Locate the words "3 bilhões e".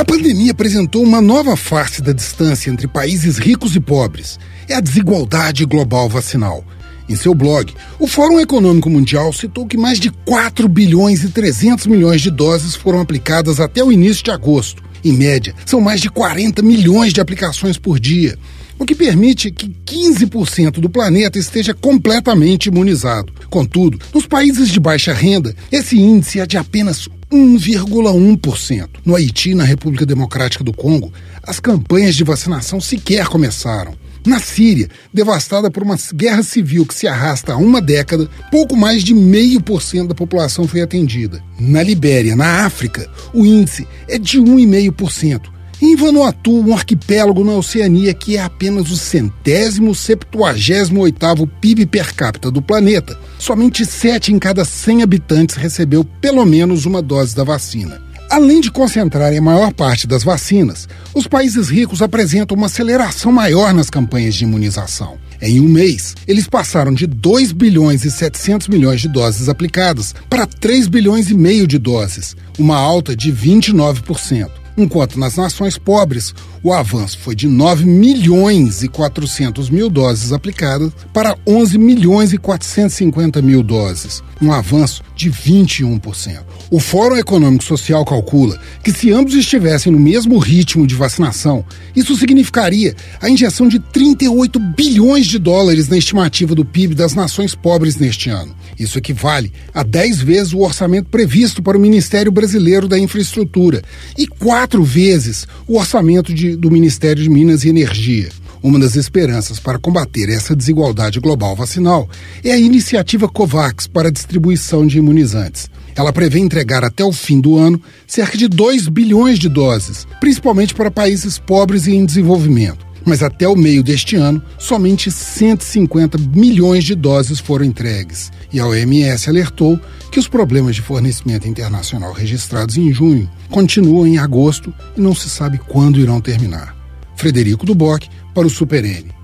70.46-71.34